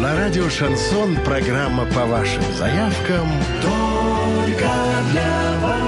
[0.00, 3.28] На радио «Шансон» программа по вашим заявкам
[3.60, 4.70] «Только
[5.10, 5.87] для вас».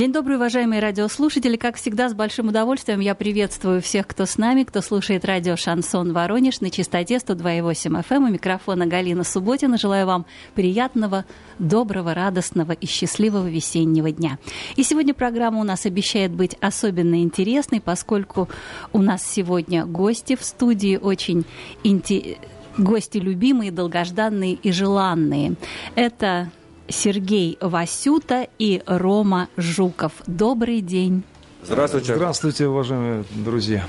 [0.00, 1.58] День добрый, уважаемые радиослушатели.
[1.58, 6.14] Как всегда, с большим удовольствием я приветствую всех, кто с нами, кто слушает радио «Шансон
[6.14, 8.16] Воронеж» на частоте 102,8 FM.
[8.16, 9.76] У микрофона Галина Субботина.
[9.76, 10.24] Желаю вам
[10.54, 11.26] приятного,
[11.58, 14.38] доброго, радостного и счастливого весеннего дня.
[14.76, 18.48] И сегодня программа у нас обещает быть особенно интересной, поскольку
[18.94, 21.44] у нас сегодня гости в студии очень
[21.84, 22.38] интересные
[22.78, 25.56] гости любимые, долгожданные и желанные.
[25.96, 26.50] Это
[26.90, 30.12] Сергей Васюта и Рома Жуков.
[30.26, 31.22] Добрый день.
[31.62, 32.14] Здравствуйте.
[32.14, 33.84] Здравствуйте, уважаемые друзья.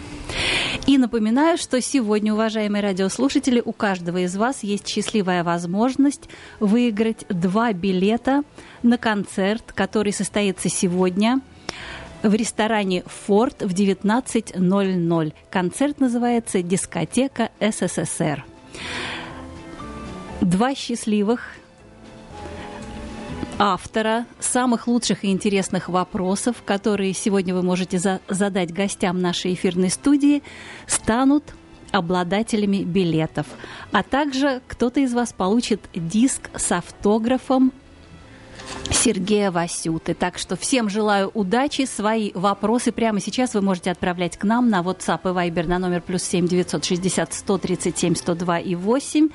[0.88, 6.28] И напоминаю, что сегодня, уважаемые радиослушатели, у каждого из вас есть счастливая возможность
[6.60, 8.44] выиграть два билета
[8.82, 11.40] на концерт, который состоится сегодня
[12.24, 15.34] в ресторане «Форт» в 19.00.
[15.50, 18.46] Концерт называется «Дискотека СССР».
[20.42, 21.42] Два счастливых
[23.62, 29.92] автора самых лучших и интересных вопросов, которые сегодня вы можете за задать гостям нашей эфирной
[29.92, 30.42] студии,
[30.88, 31.44] станут
[31.92, 33.46] обладателями билетов.
[33.92, 37.72] А также кто-то из вас получит диск с автографом
[38.90, 40.16] Сергея Васюты.
[40.16, 41.86] Так что всем желаю удачи.
[41.86, 46.02] Свои вопросы прямо сейчас вы можете отправлять к нам на WhatsApp и Viber на номер
[46.02, 49.30] плюс 7 960 137 102 и 8.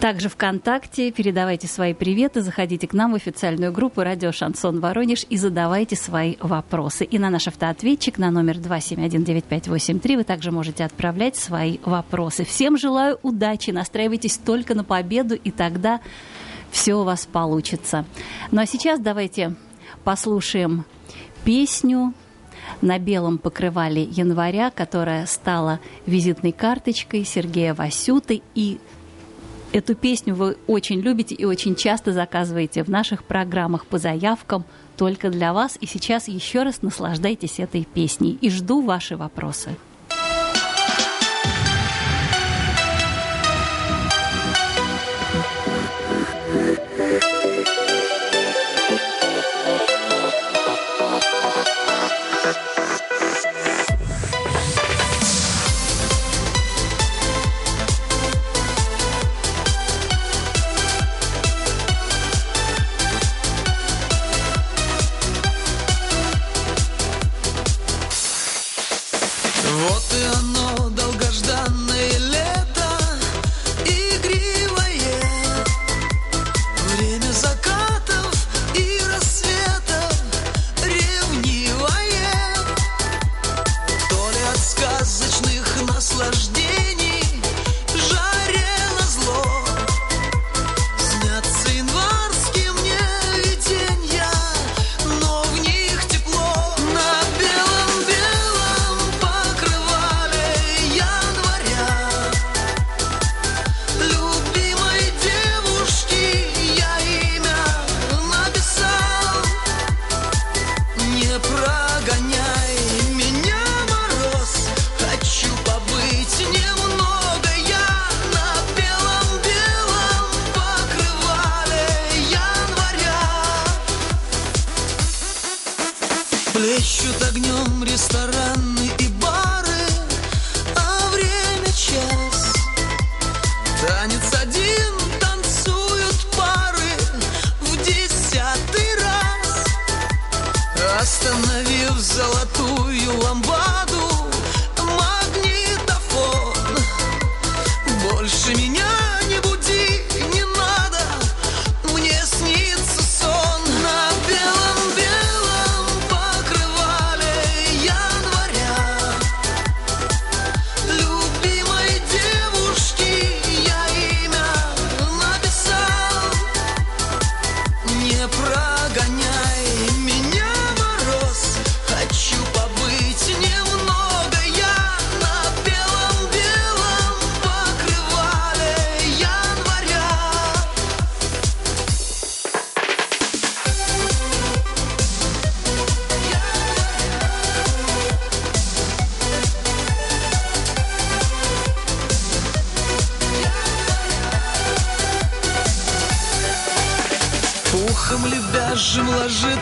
[0.00, 5.36] Также ВКонтакте передавайте свои приветы, заходите к нам в официальную группу «Радио Шансон Воронеж» и
[5.36, 7.04] задавайте свои вопросы.
[7.04, 12.44] И на наш автоответчик на номер 2719583 вы также можете отправлять свои вопросы.
[12.44, 16.00] Всем желаю удачи, настраивайтесь только на победу, и тогда
[16.70, 18.06] все у вас получится.
[18.50, 19.54] Ну а сейчас давайте
[20.02, 20.86] послушаем
[21.44, 22.14] песню
[22.80, 28.78] на белом покрывале января, которая стала визитной карточкой Сергея Васюты и
[29.74, 34.64] Эту песню вы очень любите и очень часто заказываете в наших программах по заявкам
[34.96, 35.76] только для вас.
[35.80, 38.38] И сейчас еще раз наслаждайтесь этой песней.
[38.40, 39.70] И жду ваши вопросы.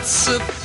[0.05, 0.62] It's a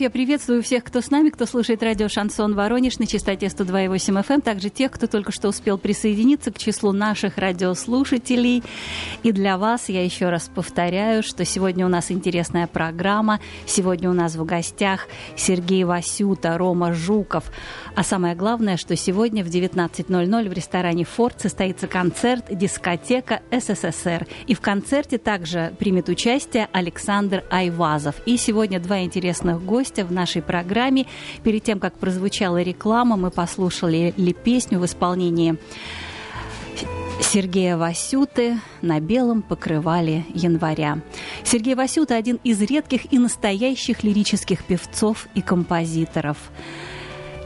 [0.00, 4.34] я приветствую всех, кто с нами, кто слушает радио «Шансон Воронеж» на частоте 102,8 FM,
[4.34, 8.62] эм, также тех, кто только что успел присоединиться к числу наших радиослушателей.
[9.22, 13.40] И для вас я еще раз повторяю, что сегодня у нас интересная программа.
[13.66, 15.06] Сегодня у нас в гостях
[15.36, 17.44] Сергей Васюта, Рома Жуков.
[17.94, 24.26] А самое главное, что сегодня в 19.00 в ресторане «Форд» состоится концерт «Дискотека СССР».
[24.46, 28.14] И в концерте также примет участие Александр Айвазов.
[28.24, 31.06] И сегодня два интересных гостя в нашей программе.
[31.42, 35.58] Перед тем, как прозвучала реклама, мы послушали ли песню в исполнении
[37.20, 41.00] Сергея Васюты на белом покрывале января.
[41.44, 46.38] Сергей Васюта– один из редких и настоящих лирических певцов и композиторов.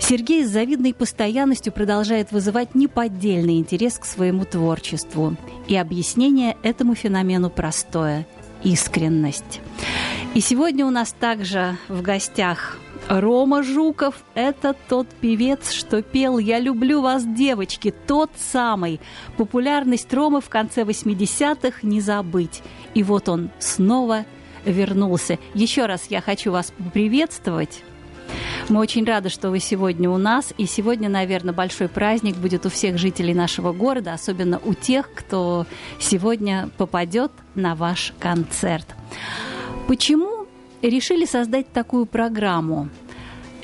[0.00, 5.36] Сергей с завидной постоянностью продолжает вызывать неподдельный интерес к своему творчеству.
[5.66, 8.26] И объяснение этому феномену простое–
[8.64, 9.60] искренность.
[10.34, 12.78] И сегодня у нас также в гостях
[13.08, 19.00] Рома Жуков– это тот певец, что пел «Я люблю вас, девочки», тот самый.
[19.36, 22.62] Популярность Ромы в конце 80-х не забыть.
[22.94, 24.24] И вот он снова
[24.64, 25.38] вернулся.
[25.52, 27.82] Еще раз я хочу вас поприветствовать.
[28.68, 30.52] Мы очень рады, что вы сегодня у нас.
[30.58, 35.66] И сегодня, наверное, большой праздник будет у всех жителей нашего города, особенно у тех, кто
[35.98, 38.86] сегодня попадет на ваш концерт.
[39.86, 40.46] Почему
[40.82, 42.88] решили создать такую программу?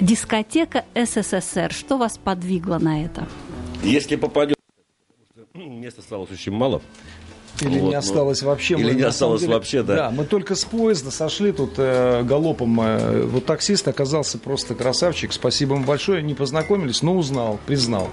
[0.00, 1.72] Дискотека СССР.
[1.72, 3.28] Что вас подвигло на это?
[3.82, 4.58] Если попадет,
[5.54, 6.82] места осталось очень мало.
[7.60, 8.74] Или Вот, не ну, осталось вообще.
[8.74, 10.10] или Мы, не осталось деле- вообще, да.
[10.10, 12.80] мы только с поезда сошли тут э, галопом.
[12.80, 15.32] э, вот таксист оказался просто красавчик.
[15.32, 16.22] Спасибо ему большое.
[16.22, 18.08] Не познакомились, но узнал, признал.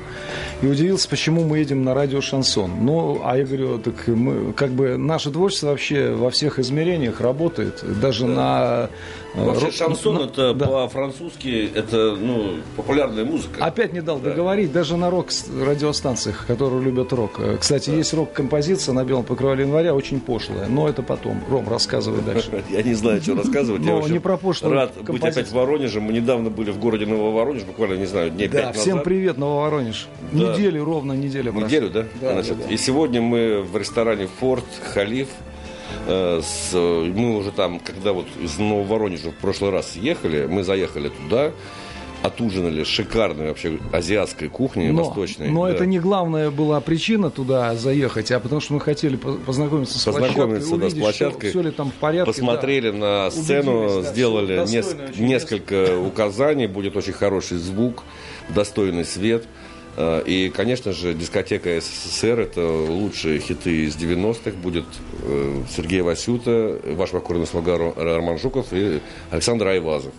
[0.61, 2.71] И удивился, почему мы едем на радио «Шансон».
[2.85, 7.83] Ну, а я говорю, так мы, как бы наше творчество вообще во всех измерениях работает.
[8.01, 8.89] Даже на...
[9.37, 10.65] э, Вообще шансон на- это да.
[10.67, 13.63] по-французски это ну популярная музыка.
[13.63, 14.29] Опять не дал Да.
[14.31, 17.39] договорить, даже на рок-радиостанциях, которые любят рок.
[17.39, 21.41] Э, Кстати, есть рок-композиция на белом покрывале января, очень пошлая, но это потом.
[21.49, 22.63] Ром, рассказывай дальше.
[22.69, 23.83] Я не знаю, что рассказывать.
[23.83, 26.01] Я, Но не про пошлую Рад быть опять в Воронеже.
[26.01, 30.07] Мы недавно были в городе Нововоронеж, буквально, не знаю, дней Да, всем привет, Нововоронеж.
[30.31, 30.53] Да.
[30.53, 31.51] Неделю, ровно неделя.
[31.51, 32.05] Неделю, да?
[32.21, 32.73] Да, Значит, да, да.
[32.73, 35.27] И сегодня мы в ресторане Форт Халиф.
[36.07, 41.09] Э, с, мы уже там, когда вот из Нововоронежа в прошлый раз ехали, мы заехали
[41.09, 41.51] туда,
[42.23, 45.49] отужинали шикарной вообще азиатской кухней, Но, восточной.
[45.49, 45.71] но да.
[45.73, 50.03] это не главная была причина туда заехать, а потому что мы хотели по- познакомиться с
[50.03, 51.49] Познакомиться, площадкой, да, с площадкой.
[51.51, 52.31] Все, ли там в порядке.
[52.31, 57.57] Посмотрели на Убедились, сцену, да, сделали всё нес- достойно очень несколько указаний, будет очень хороший
[57.57, 58.03] звук,
[58.49, 59.45] достойный свет.
[59.97, 64.51] Э, И, конечно же, дискотека СССР– это лучшие хиты из 90-х.
[64.51, 64.85] Будет
[65.23, 69.01] э, Сергей Васюта, ваш покорный слуга Ро- Роман Жуков и
[69.31, 70.13] Александр Айвазов.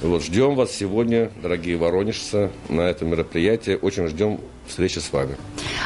[0.00, 3.78] Вот, ждем вас сегодня, дорогие воронежцы, на этом мероприятии.
[3.80, 5.36] Очень ждем встречи с вами.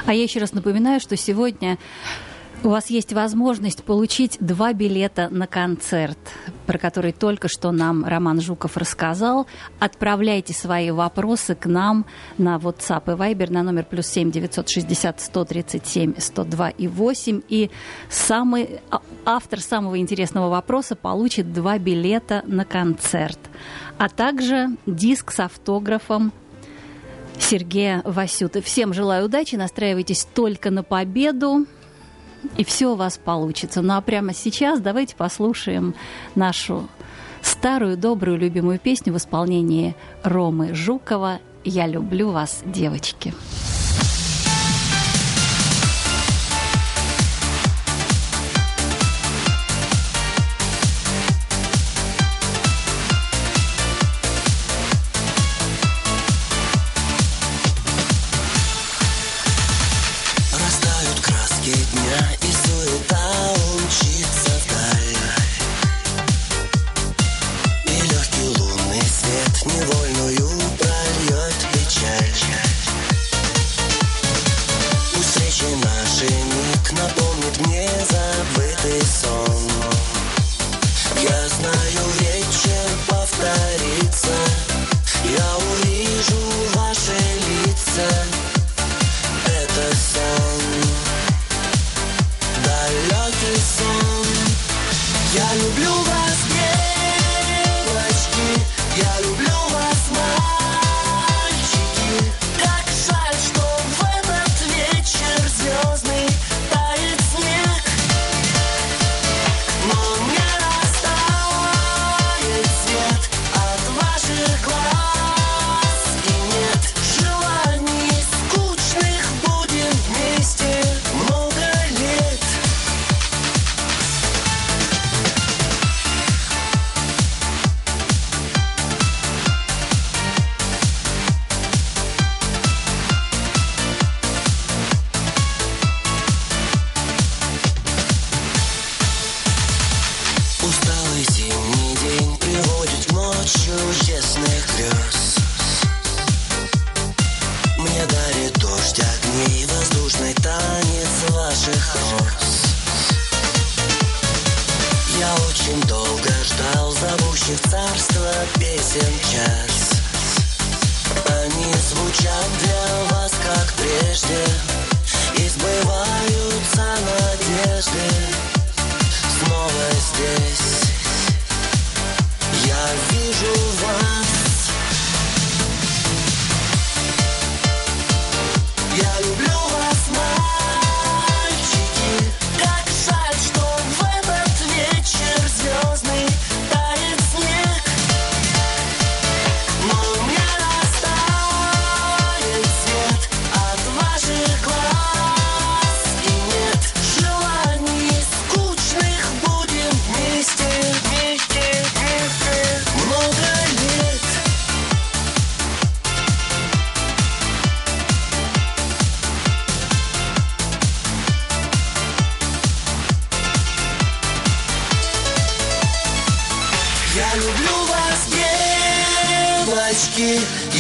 [0.07, 1.79] А я еще раз напоминаю, что сегодня
[2.65, 6.19] у вас есть возможность получить два билета на концерт,
[6.67, 9.47] про который только что нам Роман Жуков рассказал.
[9.79, 12.07] Отправляйте свои вопросы к нам
[12.39, 16.71] на WhatsApp и Viber на номер плюс семь девятьсот шестьдесят сто тридцать семь сто два
[16.71, 17.43] и восемь.
[17.51, 17.71] И
[18.09, 23.39] самый, а- автор самого интересного вопроса получит два билета на концерт,
[23.99, 26.33] а также диск с автографом
[27.39, 28.63] Сергея Васюты.
[28.63, 31.67] Всем желаю удачи, настраивайтесь только на победу,
[32.57, 33.83] и все у вас получится.
[33.83, 35.95] Ну а прямо сейчас давайте послушаем
[36.35, 36.89] нашу
[37.43, 43.35] старую, добрую, любимую песню в исполнении Ромы Жукова «Я люблю вас, девочки».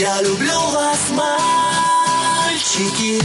[0.04, 3.18] Я люблю вас, мальчики.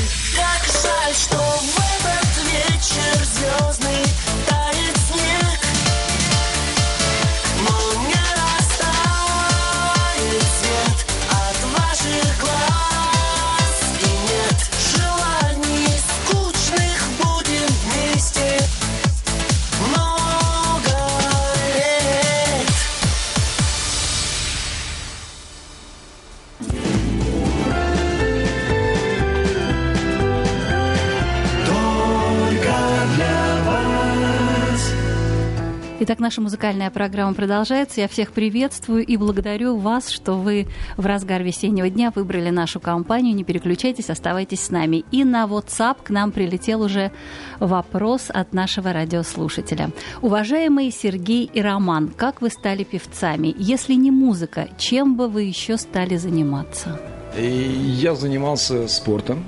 [36.10, 38.01] Итак, наша музыкальная программа продолжается.
[38.01, 40.66] Я всех приветствую и благодарю вас, что вы
[40.98, 43.36] в разгар весеннего дня выбрали нашу компанию.
[43.36, 45.06] Не переключайтесь, оставайтесь с нами.
[45.12, 47.12] И на WhatsApp к нам прилетел уже
[47.60, 49.92] вопрос от нашего радиослушателя.
[50.24, 53.54] Уважаемые Сергей и Роман, как вы стали певцами?
[53.56, 57.00] Если не музыка, чем бы вы еще стали заниматься?
[57.38, 59.46] Я занимался спортом.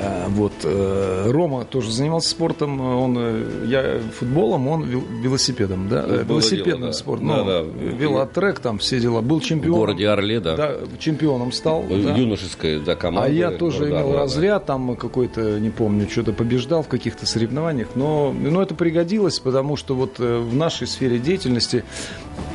[0.00, 2.80] Э, Вот э, Рома тоже занимался спортом.
[2.80, 6.92] Он э, я футболом, он вел- велосипедом, да, Ну, велосипедным дело, да.
[6.92, 7.28] спортом.
[7.28, 7.60] Да, Ну, да.
[7.96, 9.20] Велотрек там все дела.
[9.20, 9.78] Был В чемпионом.
[9.80, 10.56] городе Орле, да.
[10.56, 11.84] Да, чемпионом стал.
[11.88, 11.94] да.
[12.14, 13.28] Юношеская, да, команда.
[13.28, 14.18] А я тоже города имел да.
[14.20, 19.76] разряд, там какой-то, не помню, что-то побеждал в каких-то соревнованиях, но, но это пригодилось, потому
[19.76, 21.84] что вот в нашей сфере деятельности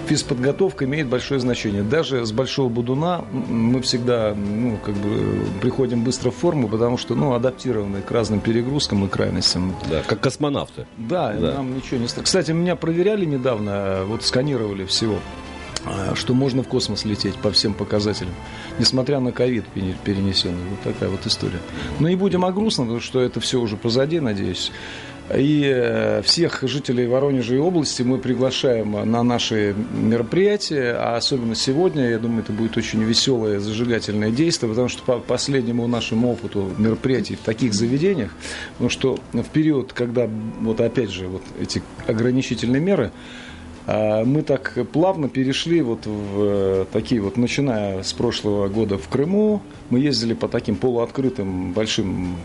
[0.07, 1.83] физподготовка имеет большое значение.
[1.83, 7.15] Даже с большого будуна мы всегда, ну, как бы приходим быстро в форму, потому что,
[7.15, 9.75] ну, адаптированы к разным перегрузкам и крайностям.
[9.89, 10.85] Да, как космонавты.
[10.97, 11.53] Да, Да.
[11.55, 12.23] нам ничего не страшно.
[12.25, 15.19] Кстати, меня проверяли недавно, вот сканировали всего,
[15.85, 18.33] э, что можно в космос лететь по всем показателям,
[18.79, 20.69] несмотря на ковид пере- перенесенный.
[20.69, 21.59] Вот такая вот история.
[21.99, 24.71] Но не будем о грустном, потому что это все уже позади, надеюсь.
[25.33, 32.09] И э, всех жителей Воронежа и области мы приглашаем на наши мероприятия, а особенно сегодня,
[32.09, 37.35] я думаю, это будет очень веселое, зажигательное действие, потому что по последнему нашему опыту мероприятий
[37.35, 38.31] в таких заведениях,
[38.73, 43.11] потому что в период, когда вот опять же вот эти ограничительные меры,
[43.85, 49.07] а, мы так плавно перешли вот в э, такие вот, начиная с прошлого года в
[49.07, 52.35] Крыму, мы ездили по таким полуоткрытым большим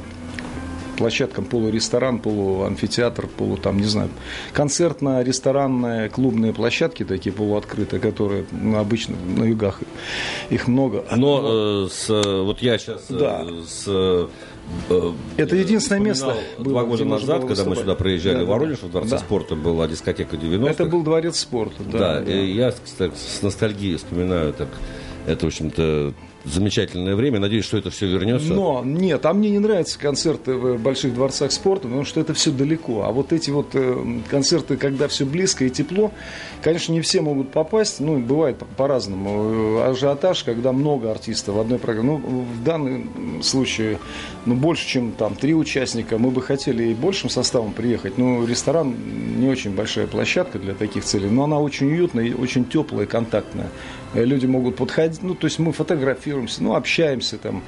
[0.98, 4.10] площадкам, полуресторан, полуамфитеатр, полу там, не знаю,
[4.52, 9.80] концертно-ресторанные, клубные площадки такие полуоткрытые, которые ну, обычно на югах
[10.50, 11.04] их много.
[11.16, 13.46] Но э, с, э, вот я сейчас Да.
[13.66, 14.28] с э,
[14.90, 18.78] э, Это единственное место было, Два года назад, когда мы сюда приезжали Да, в Воронеж,
[18.82, 19.18] в Дворце Да.
[19.18, 20.70] спорта была дискотека 90-х.
[20.70, 21.98] Это был дворец спорта, да.
[21.98, 22.32] Да, да.
[22.32, 24.68] я, кстати, с ностальгией вспоминаю так.
[25.26, 26.14] Это, в общем-то,
[26.44, 27.38] замечательное время.
[27.40, 28.52] Надеюсь, что это все вернется.
[28.52, 32.50] Но нет, а мне не нравятся концерты в больших дворцах спорта, потому что это все
[32.50, 33.02] далеко.
[33.04, 36.12] А вот эти вот э, концерты, когда все близко и тепло,
[36.62, 38.00] конечно, не все могут попасть.
[38.00, 39.80] Ну, бывает по- по-разному.
[39.80, 42.18] Э, Ажиотаж, когда много артистов в одной программе.
[42.26, 43.98] Ну, в данном случае,
[44.46, 46.18] ну, больше, чем там три участника.
[46.18, 48.16] Мы бы хотели и большим составом приехать.
[48.18, 48.94] Но ресторан
[49.38, 51.28] не очень большая площадка для таких целей.
[51.28, 53.68] Но она очень уютная очень теплая, контактная.
[54.14, 55.72] Э, Люди могут подходить, ну, то есть мы
[56.28, 57.62] фотографируемся, ну, общаемся там,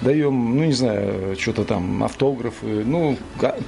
[0.00, 3.16] даем, ну, не знаю, что-то там, автографы, ну,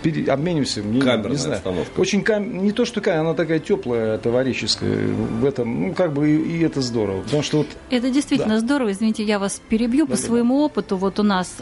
[0.02, 1.56] пере- обмениваемся мнением, Камерная не знаю.
[1.56, 2.00] обстановка.
[2.00, 6.30] Очень кам- не то, что камера, она такая теплая, товарищеская в этом, ну, как бы
[6.30, 8.92] и, и это здорово, потому что вот Это действительно здорово.
[8.92, 10.06] Извините, я вас перебью.
[10.06, 10.28] По Да-да-да.
[10.28, 11.56] своему опыту, вот у нас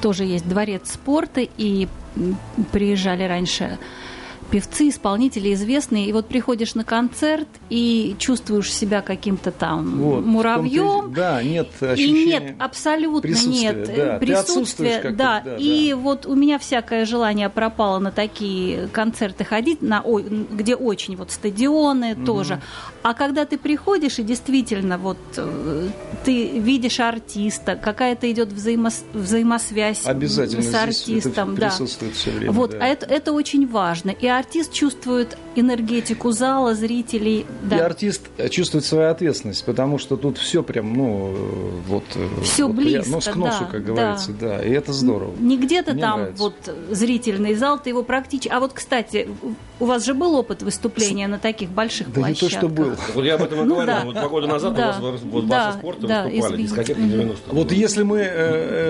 [0.00, 1.88] тоже есть дворец спорта, и
[2.72, 3.78] приезжали раньше
[4.50, 11.10] певцы, исполнители известные, и вот приходишь на концерт и чувствуешь себя каким-то там Вот, муравьем.
[11.10, 14.18] и- Да, нет И нет, абсолютно нет да.
[14.18, 15.42] Ты присутствия, как-то, да.
[15.44, 15.96] да, И да.
[15.96, 20.02] вот у меня всякое желание пропало на такие концерты ходить, на,
[20.50, 22.60] где очень вот стадионы тоже.
[23.02, 25.88] А когда ты приходишь и действительно вот э,
[26.24, 32.10] ты видишь артиста, какая-то идет взаимос- взаимосвязь Обязательно с артистом, это да.
[32.12, 32.52] все время.
[32.52, 32.78] Вот, да.
[32.80, 34.10] а это, это очень важно.
[34.10, 37.40] И артист чувствует энергетику зала, зрителей.
[37.40, 37.86] И Да.
[37.86, 42.04] артист чувствует свою ответственность, потому что тут все прям, ну, э, вот...
[42.14, 43.92] э, Всё вот близко, Нос к носу, да, как да.
[43.92, 44.62] говорится, да.
[44.62, 45.34] И это здорово.
[45.38, 46.42] Не где-то Мне там нравится.
[46.42, 48.48] вот зрительный зал, ты его практически...
[48.48, 49.28] А вот, кстати,
[49.80, 52.58] у вас же был опыт выступления на таких больших Да не то, площадках?
[52.58, 52.92] что был.
[53.14, 53.94] Вот я об этом и Ну говорил.
[53.94, 54.02] да.
[54.04, 54.96] Вот два года назад Да.
[55.00, 57.10] у вас в- вот Да, «Базе спорта» да, выступали, дискотека Мгм.
[57.10, 58.24] 90 Вот если мы э,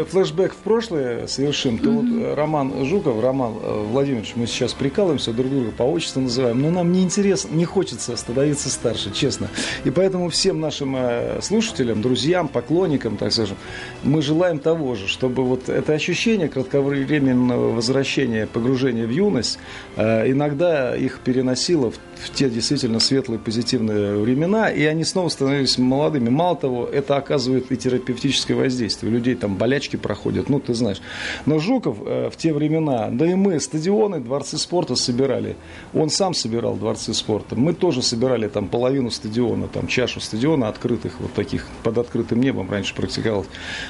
[0.00, 4.72] э, флешбэк в прошлое совершим, то вот э, Роман Жуков, Роман э, Владимирович, мы сейчас
[4.72, 9.48] прикалываемся, друг друга по отчеству называем, но нам не интересно, не хочется становиться старше, честно.
[9.84, 13.56] И поэтому всем нашим э, слушателям, друзьям, поклонникам, так скажем,
[14.02, 19.58] мы желаем того же, чтобы вот это ощущение кратковременного возвращения, погружения в юность,
[19.96, 25.78] э, иногда их переносило в, в те действительно светлые, позитивные времена, и они снова становились
[25.78, 26.28] молодыми.
[26.28, 29.10] Мало того, это оказывает и терапевтическое воздействие.
[29.10, 31.00] У людей там болячки проходят, ну, ты знаешь.
[31.46, 35.56] Но Жуков э, в те времена, да и мы, стадионы, дворцы спорта собирали.
[35.94, 37.56] Он сам собирал дворцы спорта.
[37.56, 42.70] Мы тоже собирали там половину стадиона, там чашу стадиона открытых, вот таких под открытым небом
[42.70, 43.48] раньше практиковалось.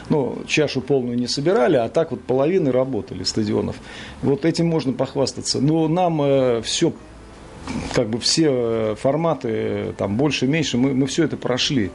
[0.09, 3.77] Ну, чашу полную не собирали, а так вот половины работали стадионов.
[4.23, 5.61] Вот этим можно похвастаться.
[5.61, 6.93] Но нам все
[7.95, 11.91] как бы все э, форматы, э, там больше, меньше, мы, мы все это прошли.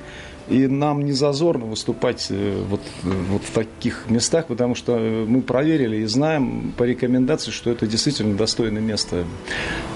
[0.50, 5.98] И нам не зазорно выступать э, вот, вот в таких местах, потому что мы проверили
[5.98, 9.24] и знаем по рекомендации, что это действительно достойное место.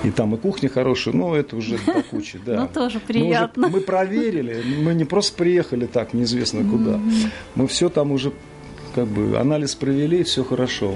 [0.06, 2.40] И там и кухня хорошая, но это уже до кучи.
[2.46, 2.62] Да.
[2.62, 3.68] Ну, тоже Мы, уже- приятно.
[3.68, 7.00] мы проверили, мы не просто приехали так, неизвестно куда.
[7.56, 8.32] Мы все там уже
[8.96, 10.96] как бы анализ провели, все хорошо.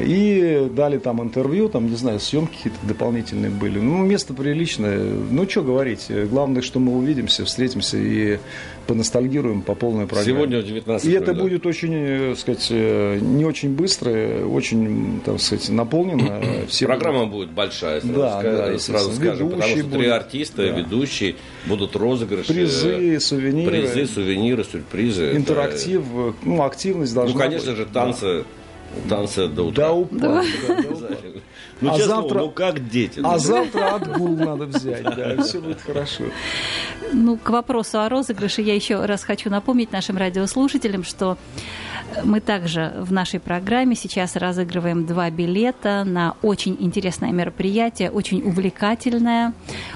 [0.00, 3.78] И дали там интервью, там, не знаю, съемки какие-то дополнительные были.
[3.78, 4.98] Ну, место приличное.
[5.30, 6.06] Ну, что говорить.
[6.30, 8.38] Главное, что мы увидимся, встретимся и
[8.86, 10.26] поностальгируем по полной программе.
[10.36, 11.40] Сегодня в 19 И это да.
[11.40, 16.42] будет очень, э, сказать, э, не очень быстро, очень, так сказать, наполнено.
[16.68, 20.56] Все Программа будет большая, сразу, Да, ска- да, сразу скажем, потому что три будет, артиста,
[20.58, 20.78] да.
[20.78, 22.52] ведущие, будут розыгрыши.
[22.52, 23.70] Призы, э, сувениры.
[23.70, 25.24] Призы, сувениры, сюрпризы.
[25.24, 27.78] Это- интерактив, э, ну, активность Ну, должна конечно быть.
[27.78, 28.44] же, танцы, танцы
[29.48, 29.88] до утра.
[29.88, 30.42] До упада.
[30.68, 31.16] да, до упада.
[31.80, 33.20] Ну, А честно, завтра- ну как дети.
[33.22, 36.24] А ну, завтра отгул надо взять, да, все будет хорошо.
[37.12, 41.36] Ну, к вопросу о розыгрыше я еще раз хочу напомнить нашим радиослушателям, что
[42.22, 49.52] мы также в нашей программе сейчас разыгрываем два билета на очень интересное мероприятие, очень увлекательное,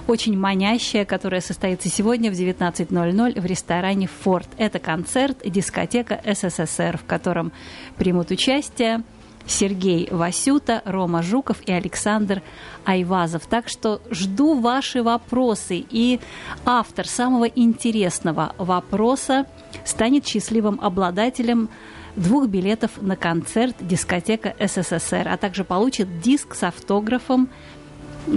[0.06, 4.48] очень манящее, которое состоится сегодня в 19.00 в ресторане «Форт».
[4.56, 7.52] Это концерт «Дискотека СССР», в котором
[7.96, 9.02] примут участие
[9.48, 12.42] Сергей Васюта, Рома Жуков и Александр
[12.84, 13.46] Айвазов.
[13.46, 15.84] Так что жду ваши вопросы.
[15.90, 16.20] И
[16.64, 19.46] автор самого интересного вопроса
[19.84, 21.70] станет счастливым обладателем
[22.14, 27.48] двух билетов на концерт «Дискотека СССР», а также получит диск с автографом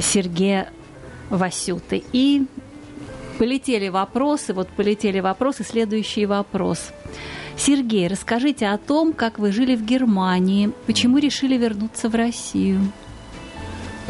[0.02, 0.70] Сергея
[1.30, 2.04] Васюты.
[2.14, 2.46] И
[3.38, 6.92] полетели вопросы, вот полетели вопросы, следующий вопрос.
[7.58, 12.82] Сергей, расскажите о том, как вы жили в Германии, почему решили вернуться в Россию.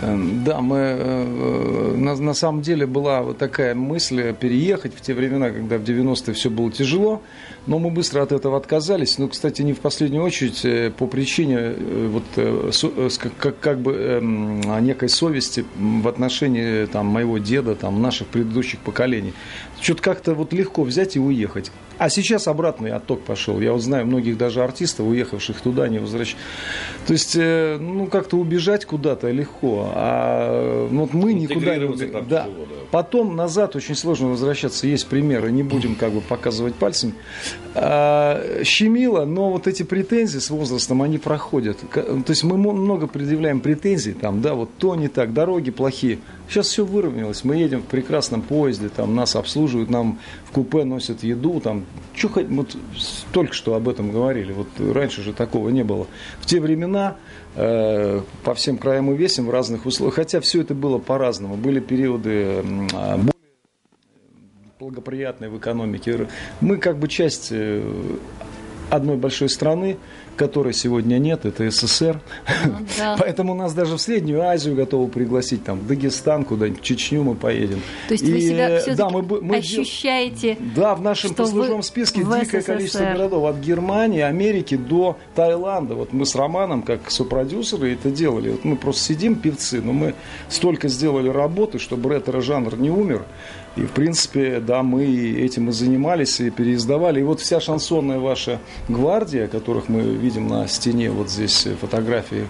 [0.01, 5.13] Эм, Да, мы э, на, на самом деле была вот такая мысль переехать в те
[5.13, 7.21] времена, когда в 90-е все было тяжело,
[7.67, 9.17] но мы быстро от этого отказались.
[9.17, 13.79] Ну, кстати, не в последнюю очередь э, по причине э, вот, э, э, как, как,
[13.79, 19.33] бы эм, некой совести в отношении там, моего деда, там, наших предыдущих поколений.
[19.81, 21.71] Что-то как-то вот легко взять и уехать.
[22.01, 23.61] А сейчас обратный отток пошел.
[23.61, 26.43] Я вот знаю многих даже артистов, уехавших туда, не возвращаются.
[27.05, 32.21] То есть, э, ну, как-то убежать куда-то легко, а ну, вот мы никуда не да.
[32.21, 32.47] да.
[32.89, 34.87] Потом назад очень сложно возвращаться.
[34.87, 37.13] Есть примеры, не будем как бы показывать пальцем.
[37.75, 41.77] А, щемило, но вот эти претензии с возрастом, они проходят.
[41.93, 46.17] То есть мы много предъявляем претензий, там, да, вот то не так, дороги плохие.
[46.51, 47.45] Сейчас все выровнялось.
[47.45, 52.27] Мы едем в прекрасном поезде, там нас обслуживают, нам в купе носят еду, там, чё
[52.27, 52.75] хоть- вот
[53.31, 54.51] только что об этом говорили.
[54.51, 56.07] Вот раньше же такого не было.
[56.41, 57.15] В те времена
[57.55, 61.55] э, по всем краям и весям в разных условиях, хотя все это было по-разному.
[61.55, 63.31] Были периоды а, более
[64.77, 66.27] благоприятные в экономике.
[66.59, 67.81] Мы как бы часть э,
[68.89, 69.97] одной большой страны,
[70.35, 72.19] которой сегодня нет, это СССР.
[72.65, 73.15] Ну да.
[73.19, 77.35] Поэтому нас даже в Среднюю Азию готовы пригласить, там, в Дагестан, куда-нибудь, в Чечню мы
[77.35, 77.81] поедем.
[78.07, 80.57] То есть вы И, себя э, да, мы, мы ощущаете...
[80.75, 82.73] да, в нашем вы послужном списке дикое СССР.
[82.73, 83.45] количество городов.
[83.45, 85.95] От Германии, Америки до Таиланда.
[85.95, 88.51] Вот мы с Романом, как сопродюсеры, это делали.
[88.51, 90.13] Вот мы просто сидим, певцы, но мы
[90.49, 93.23] столько сделали работы, чтобы ретро-жанр не умер.
[93.77, 97.21] И, в принципе, да, мы этим и занимались, и переиздавали.
[97.21, 102.47] И вот вся шансонная ваша гвардия, которых мы видим на стене, вот здесь фотографии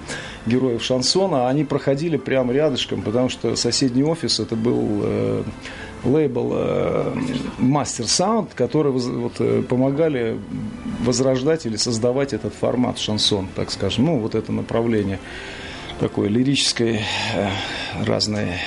[0.47, 5.43] героев шансона, они проходили прямо рядышком, потому что соседний офис, это был э,
[6.03, 7.13] лейбл э,
[7.59, 10.39] Master Sound, который воз- вот, э, помогали
[11.03, 15.19] возрождать или создавать этот формат шансон, так скажем, ну, вот это направление
[15.99, 17.01] такое лирическое,
[17.35, 17.49] э,
[18.03, 18.57] разное,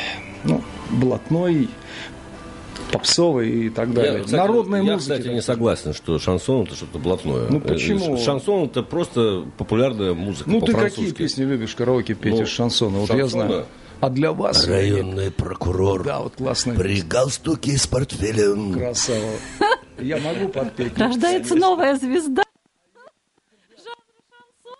[0.44, 1.68] ну, блатной,
[2.94, 4.14] попсовый и так далее.
[4.18, 5.16] Я, кстати, Народная я, музыка.
[5.16, 7.46] кстати, не согласен, что шансон это что-то блатное.
[7.50, 8.16] Ну, Э, почему?
[8.18, 12.98] Шансон это просто популярная музыка Ну, ты какие песни любишь, караоке петь Ну, из шансона?
[12.98, 13.46] Вот я шансона.
[13.46, 13.66] знаю.
[14.00, 14.66] А для вас?
[14.66, 18.72] Районный прокурор Да, вот классная при галстуке с портфелем.
[18.74, 19.18] красава.
[19.98, 20.98] Я могу подпеть?
[20.98, 22.42] Рождается новая звезда.
[23.76, 24.76] Шансон.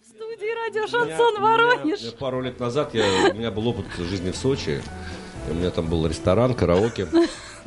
[0.00, 2.00] В студии радио «Шансон меня- Воронеж».
[2.02, 4.82] меня пару лет назад я, у меня был опыт жизни в Сочи.
[5.50, 7.06] У меня там был ресторан, караоке.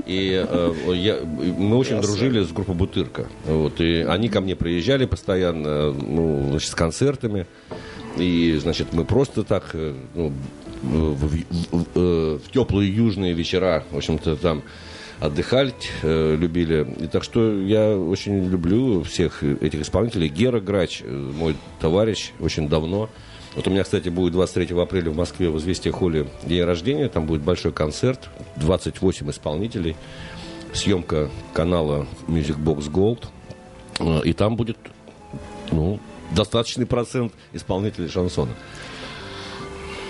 [0.06, 3.28] И э, я- мы очень дружили с группой Бутырка.
[3.46, 7.48] Вот, и они ко мне приезжали постоянно ну, значит, с концертами.
[8.18, 10.32] И, значит, мы просто так э, ну,
[10.82, 14.64] в, в- в- э, в теплые южные вечера, в общем-то, там
[15.20, 16.86] отдыхать э, любили.
[17.00, 20.28] И так что я очень люблю всех этих исполнителей.
[20.28, 23.10] Гера Грач, э, мой товарищ, очень давно.
[23.56, 27.08] Вот у меня, кстати, будет 23 апреля в Москве в «Известия холле» день рождения.
[27.08, 29.96] Там будет большой концерт, 28 исполнителей.
[30.74, 33.26] Съемка канала Music Box Gold.
[34.00, 34.78] Э, И там будет,
[35.72, 36.00] ну,
[36.32, 38.52] достаточный процент исполнителей шансона.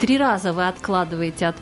[0.01, 1.55] Три раза вы откладываете от...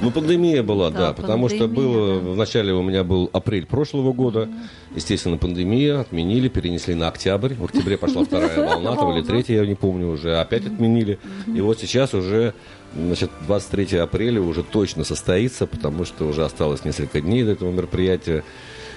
[0.00, 2.30] Ну, пандемия была, Да, да, потому что пандемия, было, да.
[2.30, 4.48] вначале у меня был апрель прошлого года,
[4.94, 9.66] естественно, пандемия, отменили, перенесли на октябрь, в октябре пошла вторая волна, там или третья, я
[9.66, 12.54] не помню уже, опять отменили, и вот сейчас уже,
[12.96, 18.44] значит, 23 апреля уже точно состоится, потому что уже осталось несколько дней до этого мероприятия,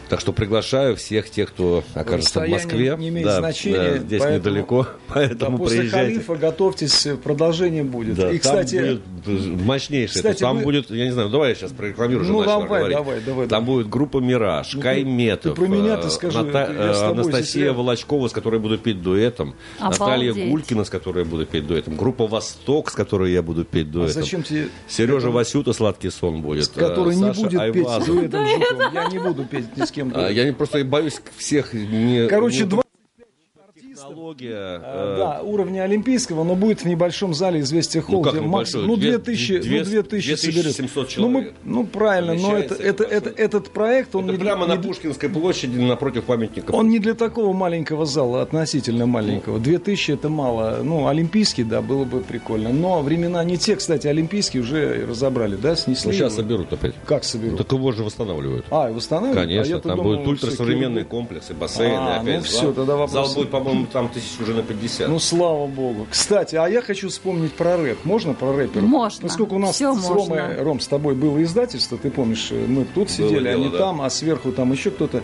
[0.10, 2.96] так что приглашаю всех тех, кто окажется в Москве.
[2.98, 6.14] не имеет Да, значения, да, здесь поэтому- недалеко, Да, поэтому после приезжайте.
[6.14, 8.16] халифа готовьтесь, продолжение будет.
[8.16, 10.16] Да, И, кстати, там будет мощнейшее.
[10.16, 12.68] кстати, там вы- будет, я не знаю, давай я сейчас прорекламирую, уже Ну, начал давай,
[12.68, 12.98] говорить.
[12.98, 13.66] давай, давай, Там давай.
[13.84, 17.74] будет группа «Мираж», Ну, Кайметов, ты про меня ты э, скажи, Ната- э, Анастасия я-
[17.74, 20.00] Волочкова, с которой буду петь дуэтом, Обалдеть.
[20.00, 23.88] Наталья Гулькина, с которой я буду петь дуэтом, группа «Восток», с которой я буду петь
[23.88, 24.22] а дуэтом.
[24.24, 24.70] зачем тебе...
[24.88, 26.70] Сережа Васюта «Сладкий сон» будет.
[26.76, 28.08] э, Который не Саша будет петь Айвазов.
[28.08, 28.94] дуэтом с Жуковым.
[28.94, 30.12] Я не буду петь ни с кем.
[30.16, 32.28] А, Я не, просто боюсь всех не...
[32.28, 32.84] Короче, не- два
[34.10, 34.54] технология.
[34.84, 38.88] А, э, Да, уровня олимпийского, но будет в небольшом зале известия холл, Ну, где максимум,
[38.88, 40.64] ну, Две- 2000, две- ну, 2000 соберет.
[40.64, 44.40] 2700 Ну, мы, ну, правильно, но это, это, это это, этот проект, он, Это не,
[44.40, 46.72] прямо не- на Пушкинской площади напротив памятника.
[46.72, 49.60] он не для такого маленького зала, относительно маленького.
[49.60, 50.80] 2000 это мало.
[50.84, 52.70] Ну, олимпийский, да, было бы прикольно.
[52.72, 56.10] Но времена не те, кстати, олимпийские уже разобрали, да, снесли.
[56.12, 56.42] Ну, сейчас его.
[56.44, 56.94] соберут опять.
[57.06, 57.58] Как соберут?
[57.58, 58.66] Так его же восстанавливают.
[58.70, 59.38] А, и восстанавливают?
[59.40, 63.12] А Конечно, я-то там думал, будут ультрасовременные комплексы, бассейны, А, опять ну всё, тогда вопрос-
[63.12, 65.10] Зал будет, по-моему, там тысяч уже на 50.
[65.10, 66.06] Ну, слава богу.
[66.12, 68.06] Кстати, а я хочу вспомнить про рэп.
[68.06, 68.88] Можно про рэперов?
[68.88, 69.24] Можно.
[69.24, 70.36] Поскольку у нас Всё с можно.
[70.36, 73.78] Ромой, Ром, с тобой было издательство, ты помнишь, мы тут сидели, дело, они да.
[73.80, 75.24] там, а сверху там еще кто-то.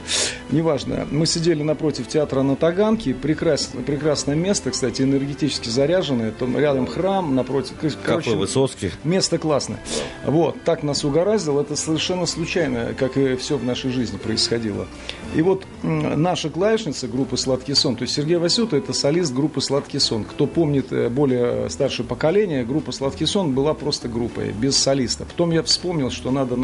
[0.50, 1.08] Неважно.
[1.12, 3.14] Мы сидели напротив театра на Таганке.
[3.14, 6.32] Прекрасное, прекрасное место, кстати, энергетически заряженное.
[6.32, 7.76] Там рядом храм, напротив.
[7.80, 8.90] Кафе Короче, Высоцкий.
[9.04, 9.80] Место классное.
[10.26, 11.62] Вот, так нас угораздило.
[11.62, 14.88] Это совершенно случайно, как и все в нашей жизни происходило.
[15.36, 20.00] И вот наша клавишница группы «Сладкий сон», то есть Сергей Васюта– это солист группы «Сладкий
[20.00, 20.24] сон».
[20.26, 25.26] Кто помнит э, более старшее поколение, группа «Сладкий сон» была просто группой, без солиста.
[25.26, 26.56] Потом я вспомнил, что надо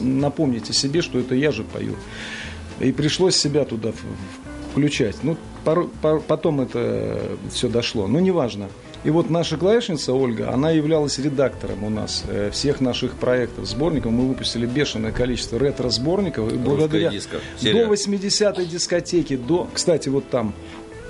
[0.00, 1.96] напомнить о себе, что это я же пою.
[2.80, 3.92] И пришлось себя туда
[4.72, 5.16] включать.
[5.22, 5.36] Ну,
[6.02, 7.20] потом это
[7.52, 8.06] все дошло.
[8.06, 8.68] Но неважно.
[9.04, 14.12] И вот наша клавишница Ольга, она являлась редактором у нас э, всех наших проектов, сборников.
[14.12, 16.52] Мы выпустили бешеное количество ретро-сборников.
[16.52, 17.38] И благодаря диско.
[17.60, 19.68] До 80-й дискотеки, до...
[19.72, 20.54] Кстати, вот там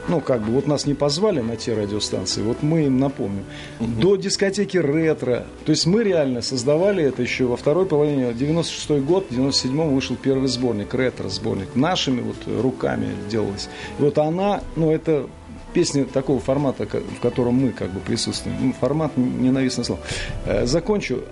[0.08, 3.44] ну, как бы, вот нас не позвали на те радиостанции, вот мы им напомним.
[3.80, 5.46] До дискотеки ретро.
[5.64, 10.16] То есть мы реально создавали это еще во второй половине, 96 год, в 97-м вышел
[10.16, 11.74] первый сборник, ретро-сборник.
[11.74, 13.68] Нашими вот руками делалось.
[13.98, 15.26] И вот она, ну, это
[15.74, 18.56] песни такого формата, в котором мы как бы присутствуем.
[18.60, 20.00] Ну, Формат ненавистное слово.
[20.46, 21.24] Э, Закончу.